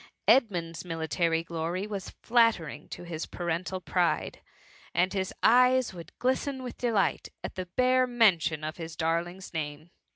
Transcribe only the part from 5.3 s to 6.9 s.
eyes would glisten with